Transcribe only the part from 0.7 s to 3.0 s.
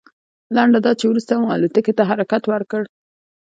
دا چې وروسته مو الوتکې ته حرکت وکړ.